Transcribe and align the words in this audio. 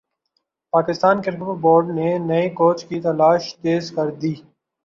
Pakistan 0.73 1.21
cricket 1.21 1.51
board 1.63 1.85
نے 1.97 2.09
نئے 2.27 2.49
coach 2.59 2.77
کی 2.87 2.97
تلاش 3.01 3.43
تیز 3.61 3.83
کر 3.95 4.07
دی 4.21 4.33